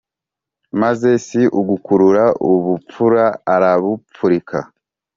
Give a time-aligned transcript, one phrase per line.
[0.81, 4.59] maze si ugukurura ubupfura arabupfurika.